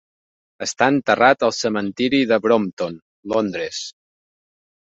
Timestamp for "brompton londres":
2.47-3.87